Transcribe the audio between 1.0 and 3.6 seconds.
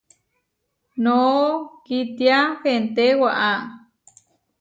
Nooo kitia hente waʼá.